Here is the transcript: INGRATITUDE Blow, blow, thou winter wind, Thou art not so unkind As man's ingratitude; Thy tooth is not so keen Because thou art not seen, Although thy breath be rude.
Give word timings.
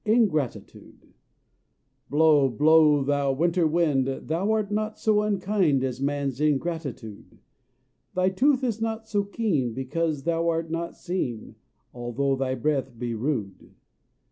INGRATITUDE 0.03 1.13
Blow, 2.09 2.49
blow, 2.49 3.03
thou 3.03 3.31
winter 3.33 3.67
wind, 3.67 4.07
Thou 4.07 4.51
art 4.51 4.71
not 4.71 4.97
so 4.97 5.21
unkind 5.21 5.83
As 5.83 6.01
man's 6.01 6.41
ingratitude; 6.41 7.37
Thy 8.15 8.29
tooth 8.29 8.63
is 8.63 8.81
not 8.81 9.07
so 9.07 9.23
keen 9.23 9.75
Because 9.75 10.23
thou 10.23 10.49
art 10.49 10.71
not 10.71 10.97
seen, 10.97 11.53
Although 11.93 12.35
thy 12.35 12.55
breath 12.55 12.97
be 12.97 13.13
rude. 13.13 13.75